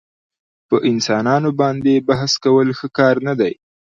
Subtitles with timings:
[0.67, 3.53] پر انسانانو باندي بحث کول ښه کار نه دئ.